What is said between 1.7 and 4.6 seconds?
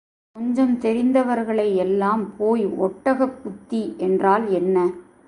எல்லாம் போய் ஒட்டகப் புத்தி என்றால்